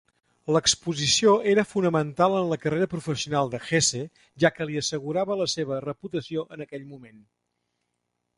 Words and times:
L'exposició 0.55 1.33
era 1.51 1.65
fonamental 1.73 2.37
en 2.39 2.49
la 2.53 2.57
carrera 2.63 2.87
professional 2.93 3.51
de 3.51 3.59
Hesse, 3.67 4.01
ja 4.45 4.51
que 4.57 4.67
li 4.71 4.81
assegurava 4.83 5.39
la 5.43 5.49
seva 5.55 5.79
reputació 5.89 6.49
en 6.57 6.67
aquell 6.67 6.89
moment. 6.97 7.23